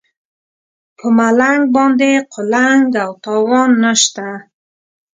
په 0.97 1.05
ملنګ 1.17 1.61
باندې 1.75 2.11
قلنګ 2.33 2.85
او 3.03 3.11
تاوان 3.23 3.71
نشته. 3.83 4.27